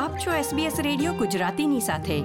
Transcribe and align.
આપ 0.00 0.18
છો 0.18 0.56
SBS 0.56 0.82
radio 0.82 1.12
ગુજરાતીની 1.12 1.80
સાથે. 1.80 2.20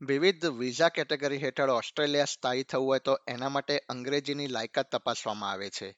વિવિધ 0.00 0.46
વિઝા 0.46 0.88
કેટેગરી 0.88 1.36
હેઠળ 1.36 1.70
ઓસ્ટ્રેલિયા 1.70 2.24
સ્થાયી 2.24 2.62
થવું 2.62 2.86
હોય 2.86 2.98
તો 2.98 3.18
એના 3.28 3.48
માટે 3.48 3.78
અંગ્રેજીની 3.78 4.46
લાયકાત 4.46 4.96
તપાસવામાં 4.96 5.50
આવે 5.50 5.70
છે. 5.70 5.96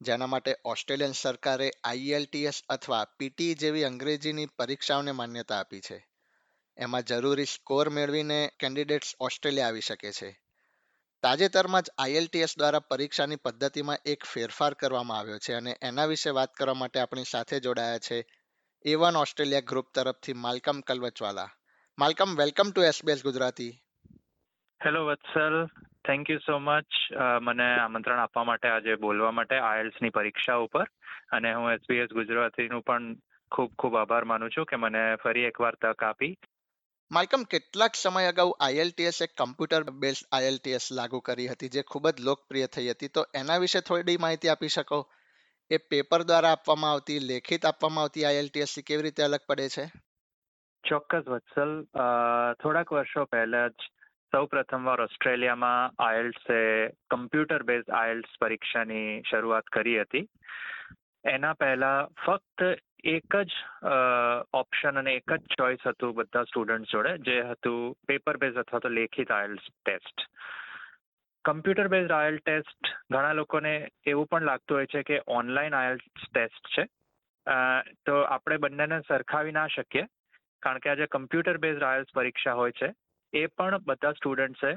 જેના 0.00 0.26
માટે 0.26 0.56
ઓસ્ટ્રેલિયન 0.64 1.12
સરકારે 1.12 1.70
આઈએલટીએસ 1.84 2.62
અથવા 2.68 3.06
પીટી 3.18 3.54
જેવી 3.54 3.84
અંગ્રેજીની 3.84 4.46
પરીક્ષાઓને 4.46 5.12
માન્યતા 5.12 5.58
આપી 5.58 5.80
છે. 5.80 6.06
એમાં 6.76 7.02
જરૂરી 7.02 7.44
સ્કોર 7.44 7.88
મેળવીને 7.88 8.50
કેન્ડિડેટ્સ 8.60 9.14
ઓસ્ટ્રેલિયા 9.20 9.66
આવી 9.66 9.80
શકે 9.80 10.12
છે. 10.12 10.40
તાજેતરમાં 11.22 11.82
જ 11.82 11.90
આઈએલટીએસ 11.98 12.58
દ્વારા 12.58 12.80
પરીક્ષાની 12.80 13.36
પદ્ધતિમાં 13.36 13.98
એક 14.04 14.24
ફેરફાર 14.24 14.74
કરવામાં 14.74 15.18
આવ્યો 15.18 15.38
છે 15.38 15.52
અને 15.52 15.76
એના 15.82 16.04
વિશે 16.04 16.30
વાત 16.30 16.54
કરવા 16.54 16.74
માટે 16.74 17.00
આપણી 17.00 17.22
સાથે 17.30 17.60
જોડાયા 17.60 17.98
છે 17.98 18.41
એ 18.84 18.94
વન 18.94 19.16
ઓસ્ટ્રેલિયા 19.16 19.60
ગ્રુપ 19.60 19.86
તરફથી 19.94 20.32
Malcolm 20.34 20.80
Kalvachwala. 20.80 21.50
Malcolm 21.98 22.30
welcome 22.36 22.70
to 22.70 22.82
SBS 22.82 23.20
Gujarati. 23.24 23.70
Hello 24.80 25.02
Vatsal. 25.06 25.66
Thank 26.06 26.30
you 26.30 26.38
so 26.38 26.58
much 26.58 26.90
મને 27.42 27.66
આમંત્રણ 27.74 28.18
આપવા 28.18 28.44
માટે 28.44 28.68
આજે 28.68 28.94
બોલવા 28.94 29.30
માટે 29.30 29.58
આયલ્સની 29.58 30.10
પરીક્ષા 30.10 30.56
ઉપર 30.56 30.86
અને 31.32 31.54
હું 31.54 31.72
એસબીએસ 31.72 32.10
ગુજરાતીનું 32.12 32.82
પણ 32.82 33.14
ખૂબ 33.52 33.70
ખૂબ 33.78 33.96
આભાર 33.96 34.24
માનું 34.24 34.50
છું 34.50 34.66
કે 34.66 34.76
મને 34.76 35.04
ફરી 35.22 35.46
એકવાર 35.52 35.74
તક 35.74 36.02
આપી. 36.02 36.32
માલકમ 37.10 37.42
કેટલાક 37.44 37.94
સમય 37.94 38.26
અગાઉ 38.26 38.52
આઈએલટીએસ 38.60 39.22
એક 39.22 39.38
કમ્પ્યુટર 39.38 39.90
બેઝ 40.02 40.22
આઈએલટીએસ 40.32 40.92
લાગુ 40.92 41.20
કરી 41.20 41.48
હતી 41.48 41.68
જે 41.68 41.82
ખૂબ 41.82 42.10
જ 42.10 42.20
લોકપ્રિય 42.20 42.66
થઈ 42.66 42.90
હતી. 42.90 43.08
તો 43.08 43.26
એના 43.34 43.56
વિશે 43.56 43.80
થોડી 43.80 44.16
માહિતી 44.16 44.48
આપી 44.48 44.68
શકો? 44.68 45.04
એ 45.72 45.76
પેપર 45.76 46.22
દ્વારા 46.22 46.52
આપવામાં 46.52 46.90
આવતી, 46.90 47.18
લેખિત 47.28 47.66
આપવામાં 47.66 48.02
આવતી 48.02 48.24
આઈએલટીએસ 48.24 48.74
કેવી 48.86 49.02
રીતે 49.02 49.22
અલગ 49.22 49.44
પડે 49.48 49.68
છે? 49.68 49.84
ચોક્કસ 50.84 51.28
વત્સલ. 51.28 51.72
થોડાક 52.62 52.92
વર્ષો 52.92 53.24
પહેલા 53.24 53.68
જ 53.68 53.88
સૌ 54.32 54.44
પ્રથમવાર 54.46 55.00
ઓસ્ટ્રેલિયામાં 55.00 56.02
આયલ્સે 56.02 56.60
કમ્પ્યુટર 57.10 57.62
બેઝ 57.62 57.90
આયલ્સ 57.94 58.38
પરીક્ષાની 58.40 59.22
શરૂઆત 59.30 59.72
કરી 59.72 60.00
હતી. 60.00 60.28
એના 61.24 61.52
પહેલા 61.52 62.08
ફક્ત 62.26 62.68
એક 63.04 63.36
જ 63.36 63.60
ઓપ્શન 64.54 64.98
અને 64.98 65.14
એક 65.14 65.32
જ 65.32 65.56
ચોઇસ 65.58 65.86
હતું 65.86 66.14
બધા 66.14 66.44
સ્ટુડન્ટ 66.44 66.92
જોડે, 66.92 67.18
જે 67.18 67.40
હતું 67.42 67.94
પેપર 68.08 68.36
બેઝ 68.36 68.54
અથવા 68.54 68.78
તો 68.78 68.88
લેખિત 68.88 69.32
આયલ્સ 69.32 69.70
ટેસ્ટ. 69.84 70.26
કમ્પ્યુટર 71.44 71.88
બેઝડ 71.88 72.12
આયલ 72.12 72.36
ટેસ્ટ 72.38 72.91
ઘણા 73.12 73.32
લોકોને 73.32 73.72
એવું 74.06 74.26
પણ 74.26 74.48
લાગતું 74.48 74.76
હોય 74.76 74.90
છે 74.94 75.02
કે 75.02 75.20
ઓનલાઈન 75.36 75.74
આયલ્સ 75.74 76.04
ટેસ્ટ 76.26 76.72
છે. 76.74 76.84
તો 78.06 78.14
આપણે 78.28 78.56
બંનેને 78.56 79.00
સરખાવી 79.08 79.56
ના 79.58 79.72
શકીએ, 79.76 80.04
કારણ 80.62 80.78
કે 80.78 80.90
આજે 80.90 81.06
કમ્પ્યુટર 81.06 81.58
બેઝડ 81.58 81.82
આયલ્સ 81.82 82.14
પરીક્ષા 82.14 82.56
હોય 82.60 82.78
છે. 82.80 82.88
એ 83.32 83.46
પણ 83.56 83.84
બધા 83.86 84.12
સ્ટુડન્ટ્સે 84.12 84.72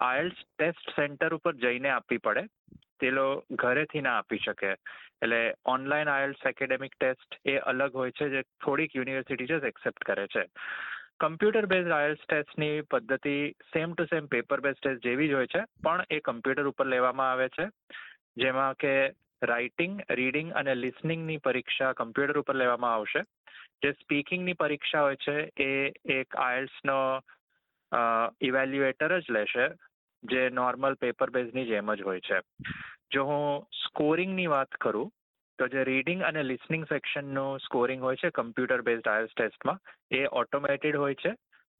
આયલ્સ 0.00 0.38
ટેસ્ટ 0.58 0.94
સેન્ટર 0.96 1.34
ઉપર 1.34 1.54
જઈને 1.56 1.90
આપવી 1.90 2.18
પડે. 2.18 2.44
તે 3.00 3.10
લોકો 3.10 3.56
ઘરેથી 3.56 4.00
ના 4.00 4.16
આપી 4.18 4.38
શકે. 4.38 4.70
એટલે 5.22 5.40
ઓનલાઈન 5.66 6.08
આયલ્સ 6.08 6.46
એકેડેમિક 6.46 6.94
ટેસ્ટ 6.96 7.38
એ 7.44 7.56
અલગ 7.72 7.96
હોય 7.96 8.12
છે, 8.12 8.28
જે 8.28 8.42
થોડીક 8.64 8.96
યુનિવર્સિટી 8.96 9.46
જ 9.46 9.60
એક્સેપ્ટ 9.64 10.04
કરે 10.04 10.26
છે. 10.26 10.44
કમ્પ્યુટર 11.20 11.66
બેઝ 11.66 11.88
આયલ્સ 11.88 12.20
ટેસ્ટની 12.28 12.80
પદ્ધતિ 12.90 13.34
same 13.72 13.92
to 13.92 14.04
same 14.04 14.26
paper 14.26 14.60
base 14.60 14.78
test 14.80 15.02
જેવી 15.04 15.28
જ 15.28 15.32
હોય 15.32 15.46
છે, 15.46 15.62
પણ 15.84 16.04
એ 16.10 16.20
કમ્પ્યુટર 16.20 16.70
ઉપર 16.70 16.86
લેવામાં 16.86 17.32
આવે 17.32 17.48
છે. 17.48 17.66
જેમાં 18.36 18.74
કે 18.74 18.94
રાઇટિંગ 19.42 20.00
રીડિંગ 20.10 20.52
અને 20.52 20.74
લિસનિંગની 20.74 21.36
પરીક્ષા 21.36 21.92
કમ્પ્યુટર 21.92 22.40
ઉપર 22.40 22.54
લેવામાં 22.54 22.94
આવશે. 22.94 23.22
જે 23.82 23.92
સ્પીકિંગની 23.92 24.52
પરીક્ષા 24.52 25.02
હોય 25.02 25.16
છે, 25.16 25.36
એ 25.64 25.92
એક 26.04 26.36
આયલ્સનો 26.36 26.98
ઇવેલ્યુએટર 28.40 29.20
જ 29.20 29.24
લેશે, 29.30 29.68
જે 30.22 30.48
નોર્મલ 30.50 30.94
પેપર 30.94 31.30
બેઝની 31.30 31.66
જેમ 31.66 31.94
જ 31.94 32.02
હોય 32.02 32.20
છે. 32.20 32.40
જો 33.12 33.24
હું 33.24 33.66
સ્કોરિંગની 33.84 34.46
વાત 34.46 34.68
કરું 34.80 35.12
તો 35.60 35.68
જે 35.68 35.84
રીડિંગ 35.84 36.26
અને 36.26 36.42
લિસનિંગ 36.42 36.84
સેક્શનનું 36.88 37.60
સ્કોરિંગ 37.60 38.04
હોય 38.08 38.20
છે 38.24 38.34
કમ્પ્યુટર 38.36 38.82
બેઝડ 38.82 39.08
આયલ્સ 39.14 39.34
ટેસ્ટમાં 39.36 39.80
એ 40.16 40.20
ઓટોમેટેડ 40.42 40.96
હોય 40.96 41.18
છે. 41.22 41.32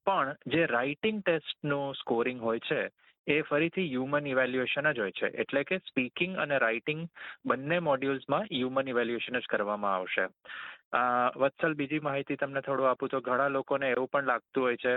પણ 0.07 0.35
જે 0.47 0.67
રાઇટિંગ 0.67 1.23
ટેસ્ટનું 1.23 1.95
સ્કોરિંગ 1.95 2.41
હોય 2.43 2.61
છે, 2.69 2.81
એ 3.27 3.41
ફરીથી 3.43 3.89
હ્યુમન 3.89 4.27
ઇવેલ્યુએશન 4.27 4.93
જ 4.93 5.01
હોય 5.01 5.17
છે. 5.19 5.33
એટલે 5.43 5.63
કે 5.65 5.79
સ્પીકિંગ 5.89 6.37
અને 6.37 6.57
રાઇટિંગ 6.59 7.03
બંને 7.47 7.79
મોડ્યુલ્સમાં 7.89 8.49
હ્યુમન 8.53 8.89
ઇવેલ્યુએશન 8.89 9.39
જ 9.39 9.51
કરવામાં 9.51 9.97
આવશે. 9.97 10.25
વત્સલ, 11.37 11.75
બીજી 11.75 12.07
માહિતી 12.07 12.37
તમને 12.37 12.61
થોડું 12.61 12.91
આપું 12.91 13.09
તો 13.09 13.21
ઘણા 13.21 13.53
લોકોને 13.57 13.87
એવું 13.91 14.09
પણ 14.09 14.31
લાગતું 14.31 14.65
હોય 14.65 14.81
છે 14.85 14.97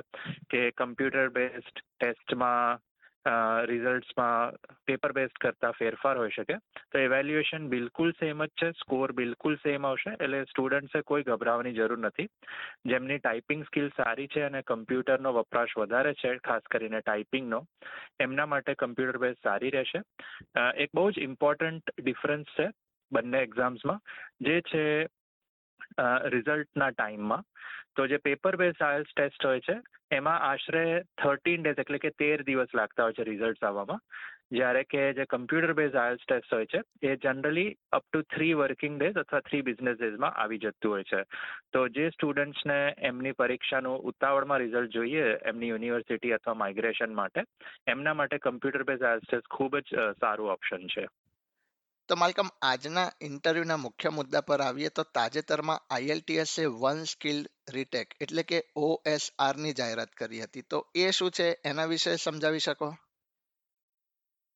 કે 0.50 0.62
કમ્પ્યુટર 0.72 1.30
બેઝડ 1.30 1.84
ટેસ્ટમાં 2.00 2.82
રિઝલ્ટ્સમાં 3.70 4.56
પેપર 4.86 5.12
બેઝ 5.12 5.36
કરતાં 5.40 5.78
ફેરફાર 5.80 6.18
હોઈ 6.18 6.36
શકે. 6.36 6.58
તો 6.92 7.00
એવેલ્યુએશન 7.00 7.70
બિલકુલ 7.70 8.12
સેમ 8.20 8.44
જ 8.44 8.50
છે 8.62 8.72
સ્કોર 8.82 9.14
બિલકુલ 9.14 9.56
સેમ 9.64 9.86
આવશે, 9.86 10.12
એટલે 10.20 10.44
સ્ટુડન્ટ્સે 10.52 11.04
કોઈ 11.04 11.24
ગભરાવાની 11.24 11.74
જરૂર 11.74 12.00
નથી. 12.00 12.28
જેમની 12.86 13.20
ટાઈપિંગ 13.20 13.66
સ્કિલ 13.66 13.90
સારી 13.98 14.28
છે 14.28 14.44
અને 14.44 14.62
કમ્પ્યુટરનો 14.62 15.34
વપરાશ 15.34 15.76
વધારે 15.78 16.14
છે, 16.14 16.38
ખાસ 16.44 16.64
કરીને 16.72 17.02
ટાઈપિંગનો 17.02 17.64
એમના 18.20 18.46
માટે 18.46 18.74
કમ્પ્યુટર 18.76 19.18
બેઝ 19.18 19.38
સારી 19.44 19.70
રહેશે. 19.70 20.02
એક 20.78 20.90
બહુ 20.94 21.12
જ 21.12 21.28
ઇમ્પોર્ટન્ટ 21.30 21.94
ડિફરન્સ 22.00 22.56
છે 22.60 22.70
બંને 23.12 23.40
એક્ઝામ્સમાં 23.48 24.00
જે 24.42 24.62
છે 24.70 24.84
રિઝલ્ટના 26.26 26.90
ટાઈમમાં. 26.90 27.44
તો 27.96 28.08
જે 28.08 28.18
પેપર 28.18 28.56
બેઝ 28.56 28.82
આયલ્સ 28.82 29.06
ટેસ્ટ 29.16 29.46
હોય 29.46 29.60
છે, 29.60 29.76
એમાં 30.12 30.40
આશરે 30.40 31.04
થર્ટીન 31.24 31.64
ડેઝ 31.64 31.80
એટલે 31.80 31.98
કે 31.98 32.10
તેર 32.10 32.44
દિવસ 32.44 32.68
લાગતા 32.76 33.04
હોય 33.04 33.14
છે 33.14 33.24
રિઝલ્ટ 33.24 33.64
આવવામાં. 33.64 34.00
જ્યારે 34.52 34.84
કે 34.84 35.14
જે 35.14 35.26
કમ્પ્યુટર 35.26 35.74
બેઝ 35.74 35.96
આયલ્સ 35.96 36.20
ટેસ્ટ 36.28 36.54
હોય 36.54 36.66
છે, 36.66 36.82
એ 37.08 37.16
generally 37.16 37.76
up 37.92 38.04
to 38.14 38.22
three 38.22 38.54
working 38.54 39.00
days 39.00 39.18
અથવા 39.18 39.40
થ્રી 39.40 39.62
બિઝનેસ 39.62 39.98
ડેઝમાં 39.98 40.32
આવી 40.32 40.58
જતું 40.58 40.92
હોય 40.92 41.04
છે. 41.04 41.24
તો 41.74 41.88
જે 41.88 42.10
સ્ટુડન્ટ્સને 42.10 42.96
એમની 42.98 43.32
પરીક્ષાનું 43.32 44.00
ઉતાવળમાં 44.00 44.60
રિઝલ્ટ 44.60 44.90
જોઈએ, 44.90 45.24
એમની 45.46 45.68
યુનિવર્સિટી 45.68 46.32
અથવા 46.32 46.54
માઇગ્રેશન 46.54 47.14
માટે, 47.14 47.44
એમના 47.88 48.14
માટે 48.14 48.38
કમ્પ્યુટર 48.38 48.84
બેઝ 48.84 49.02
આયલ્સ 49.02 49.24
ટેસ્ટ 49.30 49.48
ખૂબ 49.48 49.78
જ 49.78 49.96
સારું 50.20 50.52
ઓપ્શન 50.52 50.88
છે. 50.88 51.08
તો 52.10 52.16
માલકમ 52.16 52.50
આજના 52.62 53.06
ઇન્ટરવ્યુના 53.22 53.78
મુખ્ય 53.78 54.10
મુદ્દા 54.16 54.42
પર 54.42 54.62
આવીએ 54.62 54.90
તો 54.90 55.04
તાજેતરમાં 55.18 55.86
આઈએલટીએસે 55.90 56.66
વન 56.82 57.00
સ્કિલ 57.06 57.40
રીટેક 57.74 58.16
એટલે 58.22 58.44
કે 58.44 58.60
ઓએસઆરની 58.82 59.74
જાહેરાત 59.74 60.12
કરી 60.16 60.42
હતી. 60.42 60.64
તો 60.64 60.80
એ 60.96 61.12
શું 61.12 61.32
છે? 61.32 61.48
એના 61.66 61.88
વિશે 61.88 62.18
સમજાવી 62.18 62.60
શકો? 62.60 62.90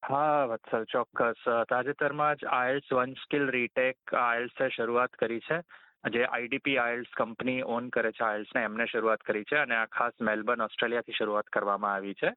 હા, 0.04 0.46
વત્સલ, 0.48 0.86
ચોક્કસ. 0.92 1.42
તાજેતરમાં 1.70 2.38
જ 2.38 2.52
આયલ્સ 2.52 2.92
વન 2.92 3.16
સ્કિલ 3.24 3.48
રીટેક 3.50 4.16
આયલ્સે 4.18 4.70
શરૂઆત 4.76 5.16
કરી 5.20 5.40
છે. 5.40 5.62
જે 6.10 6.24
આઈડીપી 6.26 6.78
આયલ્સ 6.78 7.12
કંપની 7.18 7.64
ઓન 7.68 7.90
કરે 7.90 8.12
છે 8.12 8.24
આયલ્સને 8.24 8.64
એમને 8.64 8.88
શરૂઆત 8.88 9.24
કરી 9.24 9.44
છે 9.44 9.58
અને 9.58 9.76
આ 9.76 9.86
ખાસ 9.92 10.16
મેલબર્ન, 10.22 10.62
ઓસ્ટ્રેલિયાથી 10.62 11.18
શરૂઆત 11.20 11.50
કરવામાં 11.50 11.94
આવી 11.94 12.14
છે. 12.14 12.32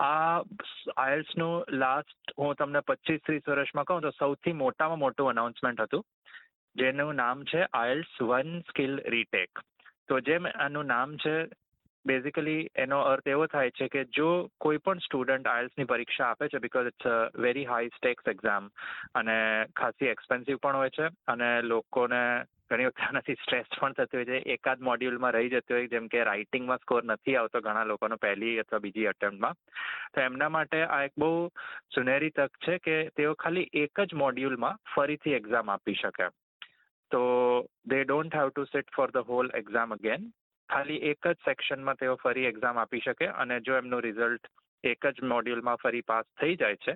આ 0.00 0.42
આયલ્સનું 0.96 1.64
લાસ્ટ 1.74 2.34
હું 2.38 2.56
તમને 2.56 2.80
પચીસ 2.80 3.22
ત્રીસ 3.22 3.48
વર્ષમાં 3.48 3.84
કહું 3.84 4.02
તો 4.02 4.14
સૌથી 4.18 4.52
મોટામાં 4.54 4.98
મોટું 4.98 5.30
અનાઉન્સમેન્ટ 5.30 5.80
હતું, 5.80 6.04
જેનું 6.76 7.14
નામ 7.16 7.44
છે 7.44 7.62
આયલ્સ 7.64 8.18
વન 8.22 8.58
સ્કિલ 8.68 8.98
રીટેક 9.06 9.62
તો 10.08 10.20
જેમ 10.20 10.44
આનું 10.46 10.86
નામ 10.86 11.14
છે 11.16 11.36
બેઝિકલી 12.04 12.66
એનો 12.76 12.98
અર્થ 13.02 13.28
એવો 13.28 13.46
થાય 13.46 13.70
છે 13.70 13.88
કે 13.88 14.02
જો 14.16 14.26
કોઈ 14.60 14.78
પણ 14.78 15.00
સ્ટુડન્ટ 15.00 15.48
આયલ્સની 15.48 15.88
પરીક્ષા 15.92 16.28
આપે 16.28 16.48
છે 16.48 16.58
because 16.58 16.90
it's 16.90 17.06
a 17.06 17.16
very 17.38 17.64
high 17.64 17.94
stakes 17.96 18.30
exam 18.34 18.68
અને 19.14 19.38
ખાસી 19.74 20.12
એક્સપેન્સિવ 20.12 20.60
પણ 20.62 20.78
હોય 20.80 20.90
છે 20.90 21.08
અને 21.28 21.48
લોકોને 21.62 22.22
ઘણી 22.70 22.86
વખત 22.86 23.02
આનાથી 23.06 23.36
સ્ટ્રેસ 23.42 23.68
પણ 23.72 23.92
થતી 23.92 24.18
હોય 24.18 24.28
છે. 24.30 24.38
એકાદ 24.54 24.80
મોડ્યુલમાં 24.88 25.34
રહી 25.36 25.50
જતી 25.50 25.74
હોય, 25.74 25.88
જેમ 25.88 26.08
કે 26.08 26.24
રાઇટિંગમાં 26.28 26.82
સ્કોર 26.84 27.04
નથી 27.04 27.36
આવતો 27.36 27.60
ઘણા 27.60 27.84
લોકોનો 27.84 28.16
પહેલી 28.16 28.58
અથવા 28.62 28.82
બીજી 28.86 29.06
અટેમ્પ્ટમાં 29.06 29.60
તો 30.14 30.20
એમના 30.20 30.48
માટે 30.48 30.80
આ 30.86 31.02
એક 31.08 31.14
બહુ 31.18 31.30
સુનેરી 31.94 32.34
તક 32.38 32.64
છે 32.66 32.78
કે 32.78 32.96
તેઓ 33.16 33.36
ખાલી 33.44 33.70
એક 33.84 34.02
જ 34.06 34.18
મોડ્યુલમાં 34.24 34.82
ફરીથી 34.94 35.38
એક્ઝામ 35.38 35.70
આપી 35.70 35.96
શકે. 36.02 36.28
તો 37.10 37.22
they 37.84 38.02
don't 38.04 38.34
have 38.34 38.50
to 38.50 38.66
sit 38.72 38.92
for 38.96 39.08
the 39.10 39.30
whole 39.30 39.54
exam 39.54 39.96
again 39.98 40.28
ખાલી 40.68 41.02
એક 41.12 41.26
જ 41.26 41.38
સેક્શનમાં 41.44 41.96
તેઓ 41.96 42.16
ફરી 42.16 42.46
એક્ઝામ 42.46 42.78
આપી 42.78 43.04
શકે 43.06 43.26
અને 43.42 43.60
જો 43.60 43.78
એમનું 43.78 44.02
રિઝલ્ટ 44.02 44.50
એક 44.84 45.06
જ 45.06 45.22
મોડ્યુલમાં 45.22 45.82
ફરી 45.82 46.04
પાસ 46.10 46.26
થઈ 46.40 46.56
જાય 46.56 46.76
છે, 46.76 46.94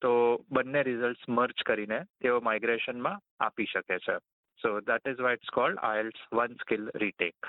તો 0.00 0.10
બંને 0.50 0.82
રિઝલ્ટ 0.82 1.28
મર્જ 1.28 1.62
કરીને 1.66 1.98
તેઓ 2.20 2.40
માઇગ્રેશનમાં 2.40 3.20
આપી 3.40 3.68
શકે 3.72 3.98
છે. 3.98 4.16
So 4.62 4.80
that 4.80 5.08
is 5.08 5.20
why 5.20 5.32
it's 5.32 5.52
called 5.58 5.78
IELTS 5.96 6.20
one 6.32 6.54
skill 6.54 6.88
retake. 6.88 7.48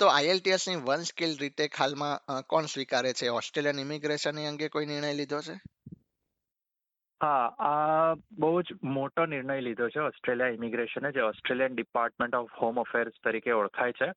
તો 0.00 0.06
આઈએલટીએસની 0.06 0.76
વન 0.76 0.96
સ્કિલ 0.96 1.36
રીટેક 1.40 1.70
હાલમાં 1.78 2.42
કોણ 2.42 2.62
સ્વીકારે 2.62 3.12
છે? 3.12 3.28
ઓસ્ટ્રેલિયન 3.28 3.78
ઇમિગ્રેશન 3.78 4.36
અંગે 4.48 4.68
કોઈ 4.68 4.86
નિર્ણય 4.86 5.14
લીધો 5.14 5.40
છે? 5.40 5.54
હા 7.22 7.46
આ 7.58 8.14
બહુ 8.32 8.62
જ 8.62 8.66
મોટો 8.82 9.26
નિર્ણય 9.26 9.60
લીધો 9.60 9.88
છે 9.88 10.00
ઓસ્ટ્રેલિયા 10.00 10.48
ઇમિગ્રેશને 10.48 11.12
જે 11.12 11.20
Australian 11.20 11.74
department 11.74 12.34
of 12.34 12.50
home 12.62 12.80
affairs 12.80 13.12
તરીકે 13.24 13.50
ઓળખાય 13.50 13.92
છે. 13.92 14.12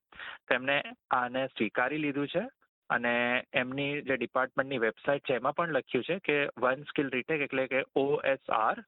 તેમણે 0.48 0.82
આને 1.10 1.46
સ્વીકારી 1.46 1.98
લીધું 1.98 2.28
છે 2.28 2.42
અને 2.90 3.44
એમની 3.52 4.02
જે 4.02 4.16
ડિપાર્ટમેન્ટની 4.16 4.78
વેબસાઇટ 4.78 5.30
છે 5.30 5.34
એમાં 5.34 5.54
પણ 5.54 5.72
લખ્યું 5.72 6.04
છે 6.04 6.18
કે 6.18 6.48
વન 6.58 6.82
સ્કિલ 6.82 7.10
રીટેક 7.10 7.40
એટલે 7.40 7.66
કે 7.66 7.82
OSR 7.96 8.84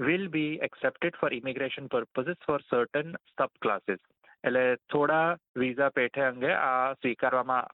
will 0.00 0.28
be 0.28 0.58
accepted 0.66 1.16
for 1.20 1.32
immigration 1.32 1.88
purposes 1.94 2.38
for 2.46 2.60
certain 2.70 3.16
subclasses. 3.38 4.00
એટલે 4.44 4.64
થોડા 4.92 5.36
વિઝા 5.60 5.94
પેઠે 5.98 6.22
અંગે 6.24 6.50
આ 6.54 6.94
સ્વીકારવામાં 6.98 7.64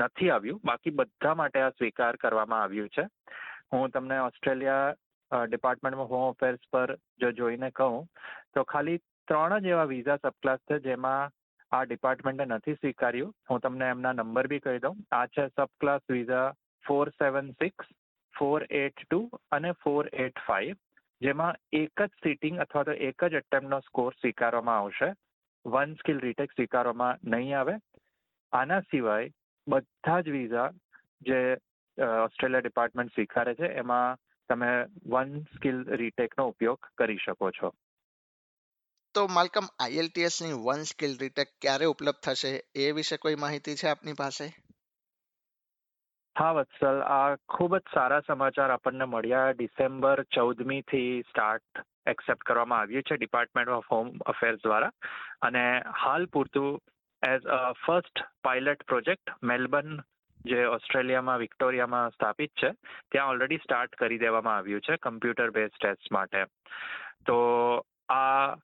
નથી 0.00 0.30
આવ્યું. 0.30 0.60
બાકી 0.68 0.94
બધા 1.00 1.34
માટે 1.40 1.60
આ 1.62 1.74
સ્વીકાર 1.78 2.14
કરવામાં 2.22 2.62
આવ્યું 2.62 2.94
છે. 2.96 3.04
હું 3.72 3.90
તમને 3.90 4.18
Australia 4.28 5.44
department 5.46 6.00
of 6.04 6.10
home 6.14 6.24
affairs 6.30 6.62
પર 6.72 6.96
જો 7.20 7.30
જોઈને 7.40 7.70
કહું, 7.80 8.08
તો 8.54 8.64
ખાલી 8.72 8.98
ત્રણ 9.28 9.64
જ 9.66 9.74
એવા 9.74 9.92
વિઝા 9.92 10.18
સબક્લાસ 10.24 10.64
છે 10.70 10.80
જેમાં 10.88 11.36
આ 11.72 11.84
ડિપાર્ટમેન્ટે 11.84 12.44
નથી 12.48 12.78
સ્વીકાર્યું. 12.80 13.34
હું 13.50 13.60
તમને 13.60 13.92
એમના 13.94 14.16
નંબર 14.18 14.46
બી 14.54 14.64
કહી 14.66 14.82
દઉં. 14.86 14.98
આ 15.12 15.26
છે 15.34 15.46
subclass 15.48 16.04
visa 16.16 16.46
four 16.84 17.06
seven 17.20 17.54
six 17.62 17.94
four 18.34 18.60
eight 18.82 18.98
two 19.04 19.20
અને 19.56 19.70
ફોર 19.84 20.02
એટ 20.24 20.46
ફાઇવ 20.48 20.76
જેમાં 21.20 21.58
એક 21.72 22.02
જ 22.02 22.10
સિટિંગ 22.24 22.60
અથવા 22.60 22.84
તો 22.84 22.92
એક 23.08 23.24
જ 23.24 23.34
એટેમ્પનો 23.34 23.80
સ્કોર 23.80 24.12
સ્વીકારવામાં 24.14 24.78
આવશે. 24.78 25.08
વન 25.64 25.94
સ્કિલ 25.94 26.20
રીટેક 26.20 26.52
સ્વીકારવામાં 26.52 27.18
નહીં 27.24 27.58
આવે. 27.58 27.74
આના 28.52 28.80
સિવાય 28.80 29.30
બધા 29.66 30.20
જ 30.20 30.30
વિઝા 30.30 30.68
જે 31.20 31.40
ઓસ્ટ્રેલિયા 31.98 32.60
ડિપાર્ટમેન્ટ 32.60 33.12
સ્વીકારે 33.12 33.54
છે, 33.54 33.68
એમાં 33.82 34.16
તમે 34.50 34.70
વન 35.06 35.42
સ્કિલ 35.56 35.84
રીટેકનો 35.96 36.48
ઉપયોગ 36.48 36.78
કરી 36.98 37.18
શકો 37.24 37.50
છો. 37.50 37.72
તો 39.14 39.26
માલકમ 39.28 39.66
આઈએલટીએસની 39.78 40.52
વન 40.66 40.82
સ્કિલ 40.84 41.18
રીટેક 41.20 41.50
ક્યારે 41.60 41.84
ઉપલબ્ધ 41.84 42.22
થશે 42.22 42.52
એ 42.76 42.92
વિશે 42.92 43.16
કોઈ 43.16 43.34
માહિતી 43.34 43.74
છે 43.74 43.88
આપની 43.88 44.12
પાસે? 44.12 44.46
હા, 46.38 46.52
વત્સલ, 46.52 47.00
આ 47.02 47.36
ખૂબ 47.48 47.76
જ 47.76 47.80
સારા 47.94 48.20
સમાચાર 48.26 48.70
આપણને 48.70 49.04
મળ્યા. 49.04 49.50
ડિસેમ્બર 49.50 50.22
ચૌદમીથી 50.22 51.22
સ્ટાર્ટ 51.28 51.80
એક્સેપ્ટ 52.06 52.42
કરવામાં 52.42 52.78
આવ્યું 52.78 53.02
છે 53.02 53.16
ડિપાર્ટમેન્ટ 53.16 53.68
ઓફ 53.68 53.88
હોમ 53.90 54.08
અફેર્સ 54.26 54.60
દ્વારા. 54.62 54.90
અને 55.42 55.82
હાલ 56.04 56.26
પૂરતું 56.26 56.80
as 57.28 57.42
a 57.42 57.72
first 57.72 58.22
pilot 58.44 58.82
project 58.82 59.30
Melbourne, 59.42 59.98
જે 60.44 60.64
ઓસ્ટ્રેલિયામાં, 60.64 61.38
વિક્ટોરિયામાં 61.38 62.10
સ્થાપિત 62.10 62.50
છે, 62.64 62.70
ત્યાં 63.12 63.28
ઓલરેડી 63.28 63.56
સ્ટાર્ટ 63.56 63.96
કરી 63.96 64.18
દેવામાં 64.18 64.56
આવ્યું 64.56 64.80
છે 64.80 64.96
કમ્પ્યુટર 64.96 65.50
બેઝ 65.50 65.70
ટેસ્ટ 65.80 66.12
માટે. 66.12 66.44
તો 67.26 67.38
આ 68.08 68.54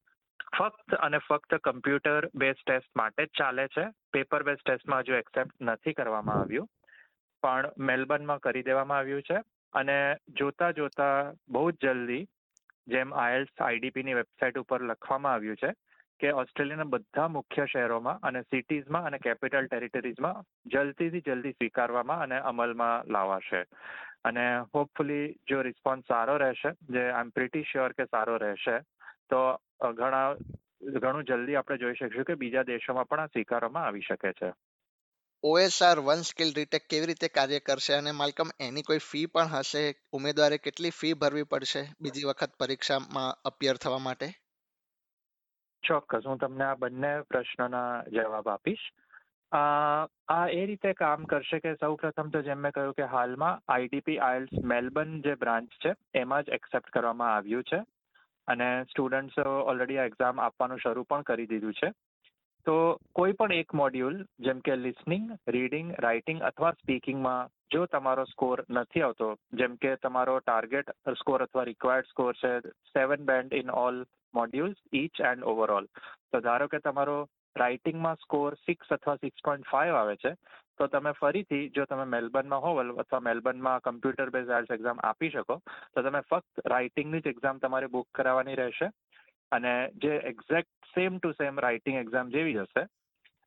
ફક્ત 0.58 0.94
અને 0.94 1.18
ફક્ત 1.18 1.54
કમ્પ્યુટર 1.54 2.28
બેઝ 2.34 2.56
ટેસ્ટ 2.66 2.96
માટે 2.96 3.26
જ 3.26 3.28
ચાલે 3.38 3.66
છે. 3.66 3.90
પેપર 4.12 4.42
બેઝ 4.42 4.58
ટેસ્ટમાં 4.64 4.98
હજુ 5.00 5.14
એક્સેપ્ટ 5.14 5.52
નથી 5.60 5.92
કરવામાં 5.92 6.36
આવ્યું. 6.36 6.68
પણ 7.44 7.72
મેલબર્નમાં 7.78 8.38
કરી 8.38 8.62
દેવામાં 8.62 8.98
આવ્યું 8.98 9.22
છે. 9.22 9.40
અને 9.72 9.96
જોતા 10.38 10.70
જોતા 10.70 11.32
બહુ 11.48 11.70
જ 11.70 11.82
જલ્દી 11.82 12.22
જેમ 12.88 13.14
આઈએલ્સ 13.14 13.60
આઈડીપીની 13.60 14.14
વેબસાઇટ 14.14 14.58
ઉપર 14.58 14.82
લખવામાં 14.82 15.32
આવ્યું 15.32 15.56
છે 15.56 15.72
કે 16.20 16.30
ઓસ્ટ્રેલિયાના 16.30 16.84
બધા 16.84 17.28
મુખ્ય 17.28 17.66
શહેરોમાં 17.72 18.20
અને 18.22 18.42
સિટીઝમાં 18.42 19.08
અને 19.08 19.18
કેપિટલ 19.18 19.66
ટેરિટરીઝમાં 19.66 20.42
જલ્દીથી 20.66 21.22
જલ્દી 21.26 21.52
સ્વીકારવામાં 21.52 22.22
અને 22.22 22.38
અમલમાં 22.40 23.12
લાવાશે. 23.12 23.62
અને 24.24 24.44
હોપફુલી 24.74 25.24
જો 25.48 25.62
રિસ્પોન્સ 25.62 26.04
સારો 26.08 26.36
રહેશે, 26.36 26.70
જે 26.90 27.02
આઈ 27.10 27.24
એમ 27.24 27.28
પ્રિટી 27.28 27.62
શ્યોર 27.62 27.92
કે 27.92 28.04
સારો 28.04 28.36
રહેશે, 28.36 28.78
તો 29.30 29.40
ઘણા, 29.92 30.34
ઘણું 30.82 31.24
જલ્દી 31.24 31.56
આપણે 31.56 31.76
જોઈ 31.76 31.94
શકીશું 31.94 32.24
કે 32.24 32.34
બીજા 32.34 32.62
દેશોમાં 32.62 33.04
પણ 33.04 33.20
આ 33.20 33.26
સ્વીકારવામાં 33.26 33.84
આવી 33.86 34.00
શકે 34.00 34.32
છે. 34.32 34.52
ઓએસઆર 35.46 35.98
વન 36.00 36.22
સ્કિલ 36.22 36.52
રીટેક 36.56 36.84
કેવી 36.90 37.06
રીતે 37.06 37.28
કાર્ય 37.28 37.60
કરશે 37.60 37.94
અને 37.94 38.12
માલકમ 38.12 38.50
એની 38.60 38.82
કોઈ 38.82 38.98
ફી 38.98 39.26
પણ 39.26 39.42
હશે? 39.42 39.82
ઉમેદવારે 40.12 40.58
કેટલી 40.58 40.90
ફી 40.90 41.12
ભરવી 41.14 41.42
પડશે 41.42 41.82
બીજી 42.00 42.24
વખત 42.24 42.54
પરીક્ષામાં 42.58 43.36
અપિયર 43.44 43.76
થવા 43.76 43.98
માટે? 43.98 44.28
ચોક્કસ. 45.82 46.26
હું 46.26 46.38
તમને 46.38 46.64
આ 46.64 46.74
બંને 46.74 47.20
પ્રશ્નોના 47.22 48.02
જવાબ 48.12 48.48
આપીશ. 48.48 48.86
આ 50.28 50.48
એ 50.52 50.66
રીતે 50.66 50.92
કામ 50.92 51.24
કરશે 51.24 51.58
કે 51.58 51.74
સૌ 51.74 51.94
પ્રથમ 51.96 52.30
તો 52.30 52.42
જેમ 52.42 52.58
મેં 52.58 52.72
કહ્યું 52.72 52.94
કે 52.94 53.02
હાલમાં 53.02 53.60
આઈડીપી 53.68 54.18
આઇલ્સ 54.18 54.56
મેલબર્ન 54.64 55.20
જે 55.20 55.34
બ્રાન્ચ 55.34 55.68
છે, 55.86 55.94
એમાં 56.14 56.42
જ 56.42 56.48
એક્સેપ્ટ 56.48 56.90
કરવામાં 56.90 57.36
આવ્યું 57.36 57.62
છે. 57.62 57.84
અને 58.48 58.84
સ્ટુડન્ટ્સ 58.84 59.38
ઓલરેડી 59.38 59.98
આ 59.98 60.04
એક્ઝામ 60.04 60.40
આપવાનું 60.40 60.78
શરૂ 60.78 61.02
પણ 61.02 61.22
કરી 61.22 61.46
દીધું 61.46 61.72
છે. 61.72 61.92
તો 62.66 62.76
કોઈ 63.12 63.34
પણ 63.38 63.54
એક 63.54 63.74
મોડ્યુલ 63.74 64.16
જેમ 64.46 64.60
કે 64.66 64.74
લિસનિંગ 64.78 65.28
રીડિંગ 65.54 65.92
રાઇટિંગ 66.04 66.40
અથવા 66.48 66.72
સ્પીકિંગમાં 66.80 67.52
જો 67.74 67.84
તમારો 67.86 68.24
સ્કોર 68.32 68.64
નથી 68.70 69.04
આવતો, 69.04 69.28
જેમ 69.52 69.76
કે 69.76 69.94
તમારો 70.02 70.34
ટાર્ગેટ 70.40 70.92
સ્કોર 71.20 71.44
અથવા 71.44 71.68
રિક્વાયર્ડ 71.70 72.10
સ્કોર 72.10 72.34
છે 72.42 72.52
seven 72.92 73.24
band 73.30 73.56
in 73.60 73.72
all 73.84 74.04
modules 74.34 74.80
each 74.92 75.20
and 75.30 75.48
overall 75.52 75.88
તો 76.32 76.40
ધારો 76.40 76.68
કે 76.68 76.80
તમારો 76.80 77.16
રાઇટિંગમાં 77.56 78.20
સ્કોર 78.24 78.56
સિક્સ 78.66 78.94
અથવા 78.96 79.20
સિક્સ 79.22 79.44
પોઈન્ટ 79.44 79.68
ફાઇવ 79.70 79.94
આવે 79.94 80.16
છે, 80.16 80.32
તો 80.78 80.88
તમે 80.88 81.12
ફરીથી 81.20 81.70
જો 81.76 81.84
તમે 81.86 82.06
મેલબર્નમાં 82.14 82.64
હોવ 82.64 82.80
અથવા 83.02 83.20
મેલબર્નમાં 83.20 83.84
કમ્પ્યુટર 83.84 84.32
બેઝ 84.36 84.48
આઇલ્સ 84.50 84.72
એક્ઝામ 84.76 85.02
આપી 85.02 85.30
શકો, 85.30 85.60
તો 85.94 86.02
તમે 86.02 86.22
ફક્ત 86.30 86.64
રાઇટિંગની 86.66 87.20
જ 87.20 87.34
એક્ઝામ 87.34 87.60
તમારે 87.62 87.92
બુક 87.92 88.08
કરાવવાની 88.14 88.58
રહેશે. 88.62 88.88
અને 89.52 89.90
જે 89.96 90.16
exact 90.16 90.70
same 90.94 91.18
to 91.18 91.32
same 91.32 91.58
writing 91.58 91.96
exam 91.96 92.28
જેવી 92.28 92.58
હશે. 92.58 92.86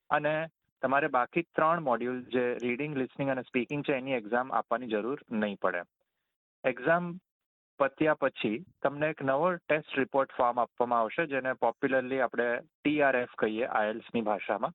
અને 0.09 0.47
તમારે 0.81 1.07
બાકી 1.07 1.41
ત્રણ 1.41 1.79
મોડ્યુલ 1.79 2.21
જે 2.21 2.53
રીડિંગ 2.53 2.97
લિસનિંગ 2.97 3.29
અને 3.29 3.41
સ્પીકિંગ 3.41 3.83
છે, 3.83 3.93
એની 3.93 4.13
એક્ઝામ 4.13 4.51
આપવાની 4.51 4.87
જરૂર 4.87 5.19
નહીં 5.31 5.57
પડે. 5.61 5.81
એક્ઝામ 6.63 7.19
પત્યા 7.79 8.13
પછી 8.13 8.65
તમને 8.83 9.09
એક 9.09 9.21
નવો 9.21 9.55
ટેસ્ટ 9.55 9.97
રિપોર્ટ 9.97 10.31
ફોર્મ 10.31 10.59
આપવામાં 10.59 10.99
આવશે, 10.99 11.25
જેને 11.25 11.53
પોપ્યુલરલી 11.53 12.21
આપણે 12.21 12.59
ટીઆરએફ 12.83 13.35
કહીએ 13.37 13.65
આયલ્સની 13.65 14.21
ભાષામાં. 14.21 14.73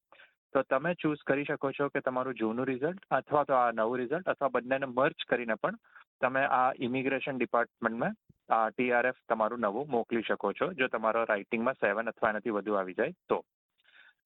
તો 0.52 0.62
તમે 0.62 0.94
ચૂઝ 0.94 1.22
કરી 1.26 1.44
શકો 1.44 1.72
છો 1.72 1.88
કે 1.88 2.00
તમારું 2.00 2.34
જૂનું 2.34 2.66
રિઝલ્ટ 2.66 3.04
અથવા 3.10 3.44
તો 3.44 3.54
આ 3.54 3.72
નવું 3.72 3.98
રિઝલ્ટ 3.98 4.28
અથવા 4.28 4.48
બંનેને 4.48 4.86
મર્જ 4.86 5.24
કરીને 5.28 5.54
પણ 5.54 5.78
તમે 6.22 6.44
આ 6.50 6.70
ઇમિગ્રેશન 6.78 7.38
ડિપાર્ટમેન્ટમાં 7.38 8.16
આ 8.50 8.70
ટીઆરએફ 8.70 9.20
તમારું 9.28 9.60
નવું 9.60 9.90
મોકલી 9.90 10.22
શકો 10.22 10.52
છો, 10.52 10.72
જો 10.72 10.88
તમારો 10.88 11.24
રાઇટિંગમાં 11.24 11.74
સેવન 11.74 12.08
અથવા 12.08 12.30
એનાથી 12.30 12.50
વધુ 12.50 12.74
આવી 12.74 12.94
જાય 12.94 13.18
તો. 13.28 13.38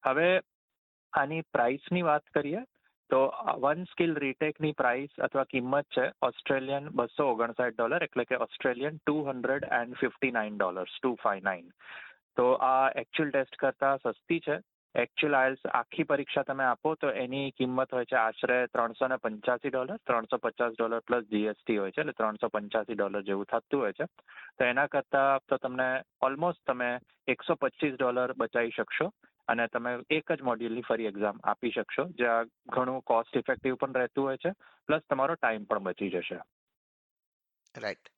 હવે 0.04 0.28
આની 1.12 1.42
પ્રાઇસની 1.52 2.02
વાત 2.02 2.26
કરીએ, 2.34 2.62
તો 3.10 3.20
વન 3.58 3.84
સ્કિલ 3.84 4.14
રીટેકની 4.14 4.72
પ્રાઇસ 4.72 5.20
અથવા 5.20 5.44
કિંમત 5.44 5.88
છે 5.96 6.06
ઓસ્ટ્રેલિયન 6.22 6.88
બસો 6.90 7.26
ઓગણસાઠ 7.32 7.76
ડોલર 7.76 8.02
એટલે 8.02 8.24
કે 8.24 8.40
Australian 8.46 8.96
two 8.98 9.16
hundred 9.28 9.68
and 9.70 9.98
fifty 10.00 10.30
nine 10.30 10.56
dollars 10.56 10.96
two 10.98 11.12
five 11.22 11.44
nine 11.44 11.68
તો 12.36 12.46
આ 12.70 12.88
એકચ્યુઅલ 13.02 13.30
ટેસ્ટ 13.30 13.56
કરતાં 13.56 14.02
સસ્તી 14.04 14.40
છે. 14.40 14.56
એકચ્યુઅલ 14.96 15.34
આયલ્સ 15.34 15.62
આખી 15.70 16.04
પરીક્ષા 16.04 16.42
તમે 16.42 16.64
આપો 16.64 16.94
તો 16.94 17.08
એની 17.22 17.52
કિંમત 17.52 17.90
હોય 17.92 18.04
છે 18.04 18.16
આશરે 18.16 18.56
ત્રણસો 18.68 19.08
ને 19.08 19.16
પંચ્યાસી 19.16 19.72
ડોલર 19.72 19.98
ત્રણસો 20.06 20.38
પચાસ 20.38 20.78
ડોલર 20.78 21.02
પ્લસ 21.02 21.26
જીએસટી 21.26 21.76
હોય 21.76 21.92
છે 21.92 22.00
એટલે 22.00 22.12
ત્રણસો 22.12 22.48
પંચ્યાસી 22.48 22.96
ડોલર 22.96 23.22
જેવું 23.22 23.50
થતું 23.52 23.80
હોય 23.80 23.92
છે. 23.92 24.06
તો 24.58 24.64
એના 24.64 24.88
કરતાં 24.88 25.46
તો 25.48 25.58
તમને 25.58 25.88
ઓલમોસ્ટ 26.20 26.64
તમે 26.64 26.90
એકસો 27.28 27.56
પચીસ 27.56 27.94
ડોલર 27.96 28.34
બચાવી 28.34 28.76
શકશો 28.78 29.10
અને 29.48 29.68
તમે 29.68 29.94
એક 30.10 30.32
જ 30.32 30.40
મોડ્યુલની 30.42 30.88
ફરી 30.88 31.10
એક્ઝામ 31.12 31.44
આપી 31.44 31.70
શકશો, 31.70 32.08
જ્યાં 32.18 32.52
ઘણું 32.68 33.02
કોસ્ટ 33.04 33.36
ઇફેક્ટિવ 33.36 33.76
પણ 33.76 33.94
રહેતું 33.94 34.24
હોય 34.24 34.38
છે 34.38 34.52
પ્લસ 34.88 35.08
તમારો 35.08 35.36
ટાઈમ 35.36 35.66
પણ 35.66 35.88
બચી 35.88 36.10
જશે. 36.10 36.40
રાઈટ 37.74 38.15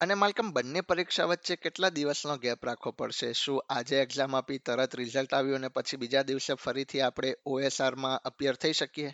અને 0.00 0.14
માલકમ, 0.14 0.48
બંને 0.52 0.80
પરીક્ષા 0.80 1.24
વચ્ચે 1.24 1.56
કેટલા 1.56 1.88
દિવસનો 1.88 2.34
ગેપ 2.36 2.64
રાખવો 2.64 2.90
પડશે? 2.90 3.32
શું 3.32 3.62
આજે 3.68 4.00
એક્ઝામ 4.00 4.34
આપી 4.34 4.58
તરત 4.58 4.96
રિઝલ્ટ 4.96 5.34
આવ્યું 5.34 5.56
અને 5.56 5.68
પછી 5.68 5.96
બીજા 5.96 6.22
દિવસે 6.22 6.54
ફરીથી 6.54 7.00
આપણે 7.00 7.30
ઓએસઆરમાં 7.46 8.20
અપિયર 8.24 8.54
થઈ 8.54 8.72
શકીએ? 8.72 9.12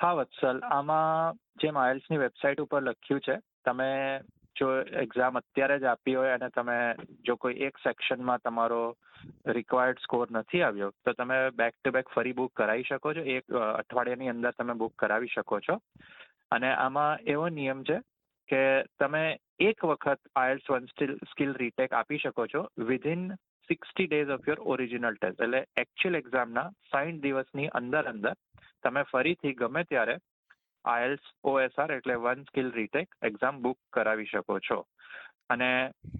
હા, 0.00 0.12
વત્સલ. 0.12 0.62
આમાં 0.70 1.36
જેમ 1.62 1.76
આયલ્સની 1.76 2.18
વેબસાઇટ 2.18 2.60
ઉપર 2.60 2.82
લખ્યું 2.82 3.20
છે, 3.20 3.36
તમે 3.64 3.90
જો 4.56 4.72
એક્ઝામ 5.04 5.36
અત્યારે 5.36 5.78
જ 5.78 5.84
આપી 5.84 6.14
હોય 6.14 6.32
અને 6.32 6.48
તમે 6.48 6.78
જો 7.26 7.36
કોઈ 7.36 7.60
એક 7.68 7.78
સેક્શનમાં 7.78 8.38
તમારો 8.38 8.82
રિક્વાયર્ડ 9.46 9.98
સ્કોર 9.98 10.28
નથી 10.30 10.62
આવ્યો, 10.62 10.90
તો 11.04 11.12
તમે 11.12 11.50
બેક 11.50 11.74
ટુ 11.84 11.90
બેક 11.90 12.08
ફરી 12.08 12.32
બુક 12.32 12.52
કરાવી 12.56 12.82
શકો 12.82 13.14
છો. 13.14 13.20
એક 13.20 13.44
અઠવાડિયાની 13.52 14.28
અંદર 14.28 14.50
તમે 14.50 14.72
બુક 14.72 14.94
કરાવી 14.98 15.34
શકો 15.34 15.60
છો. 15.60 15.80
અને 16.50 16.74
આમાં 16.74 17.18
એવો 17.26 17.48
નિયમ 17.48 17.84
છે 17.84 18.00
કે 18.48 18.62
તમે 19.06 19.24
એક 19.62 19.82
વખત 19.84 20.30
આયલ્સ 20.34 20.64
વન 20.68 20.86
સ્કિલ 21.30 21.52
રીટેક 21.60 21.92
આપી 21.94 22.18
શકો 22.18 22.46
છો 22.52 22.62
within 22.88 23.26
sixty 23.70 24.06
days 24.06 24.32
of 24.34 24.48
your 24.50 24.62
original 24.74 25.18
test 25.18 25.42
એટલે 25.44 25.60
એકચ્યુઅલ 25.82 26.18
એક્ઝામના 26.20 26.64
સાઠ 26.90 27.20
દિવસની 27.24 27.68
અંદર 27.80 28.08
અંદર 28.12 28.32
તમે 28.84 29.04
ફરીથી 29.12 29.54
ગમે 29.60 29.82
ત્યારે 29.84 30.16
આયલ્સ 30.84 31.28
ઓએસઆર 31.44 31.94
એટલે 31.96 32.16
one 32.24 32.42
skill 32.48 32.72
retake 32.78 33.14
exam 33.22 33.62
book 33.62 33.78
કરાવી 33.92 34.30
શકો 34.32 34.58
છો. 34.60 34.80
અને 35.50 35.70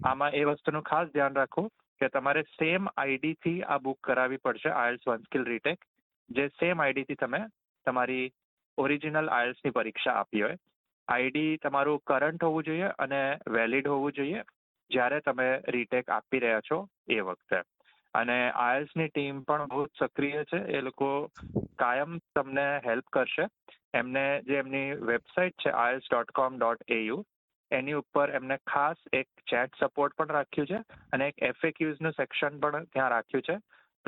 આમાં 0.05 0.33
એ 0.33 0.45
વસ્તુનું 0.45 0.87
ખાસ 0.91 1.11
ધ્યાન 1.11 1.35
રાખો 1.35 1.65
કે 2.01 2.09
તમારે 2.09 2.45
સેમ 2.51 2.89
આઈડીથી 2.93 3.57
આ 3.65 3.79
બુક 3.79 3.99
કરાવવી 4.01 4.43
પડશે 4.45 4.73
આયલ્સ 4.73 5.07
વન 5.07 5.27
સ્કિલ 5.27 5.45
રીટેક 5.45 5.85
જે 6.29 6.47
સેમ 6.55 6.85
આઈડીથી 6.85 7.21
તમે 7.21 7.43
તમારી 7.85 8.25
ઓરિજિનલ 8.77 9.33
આયલ્સની 9.33 9.77
પરીક્ષા 9.77 10.17
આપી 10.17 10.41
હોય 10.41 10.57
આઈડી 11.07 11.57
તમારું 11.57 11.99
કરંટ 12.05 12.43
હોવું 12.43 12.63
જોઈએ 12.63 12.91
અને 12.97 13.21
વેલિડ 13.49 13.87
હોવું 13.87 14.13
જોઈએ 14.13 14.43
જ્યારે 14.91 15.19
તમે 15.21 15.47
રીટેક 15.69 16.09
આપી 16.09 16.39
રહ્યા 16.39 16.65
છો 16.71 16.79
એ 17.09 17.19
વખતે. 17.21 17.61
અને 18.13 18.37
આયલ્સની 18.57 19.07
ટીમ 19.07 19.41
પણ 19.43 19.67
બહુ 19.67 19.85
સક્રિય 19.99 20.43
છે. 20.43 20.59
એ 20.69 20.81
લોકો 20.81 21.09
કાયમ 21.77 22.19
તમને 22.35 22.67
હેલ્પ 22.85 23.09
કરશે. 23.11 23.47
એમને 23.93 24.25
જે 24.45 24.59
એમની 24.59 24.93
વેબસાઇટ 25.03 25.57
છે 25.57 25.71
IELTS 25.71 26.11
dot 26.11 26.31
com 26.31 26.57
dot 26.57 26.83
AU 26.89 27.23
એની 27.71 27.93
ઉપર 27.93 28.29
એમને 28.29 28.57
ખાસ 28.65 28.97
એક 29.13 29.27
ચેટ 29.47 29.79
સપોર્ટ 29.79 30.15
પણ 30.15 30.29
રાખ્યું 30.29 30.67
છે 30.67 30.79
અને 31.13 31.27
એક 31.27 31.41
એફએક્યુઝનું 31.41 32.11
સેક્શન 32.11 32.59
પણ 32.59 32.85
ત્યાં 32.85 33.11
રાખ્યું 33.11 33.41
છે. 33.41 33.57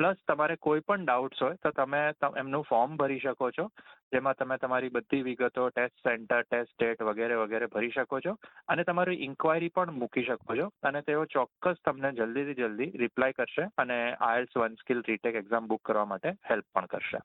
પ્લસ 0.00 0.16
તમારે 0.28 0.56
કોઈ 0.56 0.80
પણ 0.80 1.04
ડાઉટ્સ 1.04 1.42
હોય 1.42 1.56
તો 1.62 1.70
તમે 1.70 1.98
એમનું 2.36 2.62
ફોર્મ 2.68 2.96
ભરી 2.96 3.18
શકો 3.18 3.50
છો. 3.50 3.64
જેમાં 4.12 4.34
તમે 4.34 4.56
તમારી 4.56 4.88
બધી 4.88 5.22
વિગતો, 5.22 5.68
ટેસ્ટ 5.68 6.08
સેન્ટર, 6.08 6.42
ટેસ્ટ 6.42 6.82
ડેટ 6.82 7.02
વગેરે 7.02 7.34
વગેરે 7.34 7.66
ભરી 7.66 7.90
શકો 7.90 8.20
છો. 8.20 8.32
અને 8.68 8.84
તમારી 8.84 9.16
ઇન્ક્વાયરી 9.24 9.68
પણ 9.68 9.92
મૂકી 9.92 10.24
શકો 10.24 10.56
છો. 10.56 10.70
અને 10.82 11.02
તેઓ 11.02 11.24
ચોક્કસ 11.24 11.82
તમને 11.84 12.12
જલ્દીથી 12.12 12.62
જલ્દી 12.62 12.90
રિપ્લાય 13.02 13.32
કરશે 13.32 13.66
અને 13.78 13.98
IELTS 14.28 14.56
one 14.56 14.74
skill 14.74 15.04
retake 15.08 15.34
exam 15.34 15.66
book 15.66 15.84
કરવા 15.84 16.04
માટે 16.04 16.34
હેલ્પ 16.50 16.64
પણ 16.74 16.86
કરશે. 16.86 17.20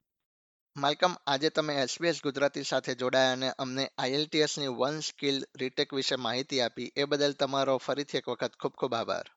માલકમ 0.75 1.15
આજે 1.27 1.49
તમે 1.49 1.73
એસબીએસ 1.83 2.21
ગુજરાતી 2.23 2.63
સાથે 2.63 2.95
જોડાયા 2.95 3.37
અને 3.39 3.51
અમને 3.59 3.87
આઈએલટીએસની 3.97 4.67
વન 4.81 4.99
સ્કિલ 5.09 5.41
રીટેક 5.59 5.93
વિશે 5.93 6.15
માહિતી 6.15 6.61
આપી. 6.61 6.91
એ 6.97 7.03
બદલ 7.03 7.39
તમારો 7.39 7.77
ફરીથી 7.77 8.17
એક 8.17 8.29
વખત 8.29 8.61
ખૂબ 8.61 8.71
ખૂબ 8.71 8.93
આભાર. 8.93 9.34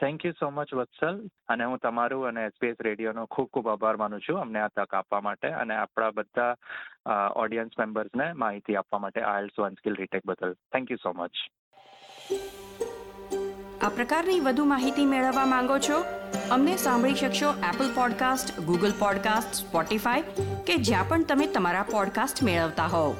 Thank 0.00 0.24
you 0.24 0.32
so 0.32 0.50
much 0.50 0.74
Vatsal 0.74 1.26
અને 1.48 1.64
હું 1.64 1.78
તમારું 1.78 2.26
અને 2.26 2.44
એસબીએસ 2.44 2.76
રેડિયોનો 2.80 3.26
ખૂબ 3.26 3.48
ખૂબ 3.52 3.68
આભાર 3.68 3.96
માનું 3.96 4.20
છું 4.20 4.40
અમને 4.40 4.60
આ 4.60 4.68
તક 4.68 4.94
આપવા 4.94 5.20
માટે 5.20 5.48
અને 5.48 5.74
આપણા 5.76 6.10
બધા 6.10 6.54
ઓડિયન્સ 7.36 7.78
મેમ્બર્સને 7.78 8.32
માહિતી 8.32 8.76
આપવા 8.76 8.98
માટે 8.98 9.20
આયલ્સ 9.22 9.58
વન 9.58 9.74
સ્કિલ 9.74 9.94
રીટેક 9.94 10.22
બદલ. 10.26 10.52
થેન્ક 10.52 10.90
યુ 10.90 10.96
સો 11.02 11.12
મચ 11.12 11.30
આ 13.82 13.88
પ્રકારની 13.88 14.40
વધુ 14.40 14.64
માહિતી 14.64 15.06
મેળવવા 15.06 15.46
માંગો 15.46 15.78
છો? 15.78 16.04
અમને 16.50 16.76
સાંભળી 16.76 17.14
શકશો 17.14 17.50
Apple 17.70 17.94
podcast 17.94 18.60
Google 18.60 18.92
podcast 18.98 19.54
Spotify 19.54 20.22
કે 20.66 20.76
જ્યાં 20.76 21.08
પણ 21.08 21.24
તમે 21.24 21.46
તમારા 21.46 21.82
પોડકાસ્ટ 21.82 22.42
મેળવતા 22.42 22.86
હોવ. 22.86 23.12